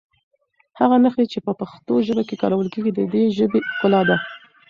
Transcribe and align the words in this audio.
هغه 0.79 0.95
نښې 1.03 1.25
چې 1.31 1.39
په 1.45 1.51
پښتو 1.59 1.93
ژبه 2.07 2.23
کې 2.27 2.39
کارول 2.41 2.67
کېږي 2.73 2.91
د 2.93 3.01
دې 3.13 3.23
ژبې 3.37 3.59
ښکلا 3.69 4.01
ده. 4.09 4.17